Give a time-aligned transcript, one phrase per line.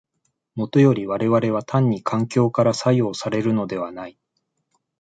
[0.55, 4.17] もとより我々は単に環境から作用されるのではない。